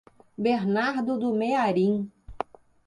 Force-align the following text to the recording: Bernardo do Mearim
Bernardo 0.39 1.15
do 1.19 1.31
Mearim 1.31 2.09